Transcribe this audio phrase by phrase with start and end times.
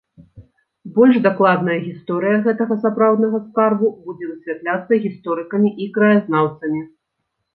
[0.93, 6.81] Больш дакладная гісторыя гэтага сапраўднага скарбу будзе высвятляцца гісторыкамі і краязнаўцамі.